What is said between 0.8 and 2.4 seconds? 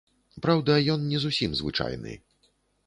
ён не зусім звычайны.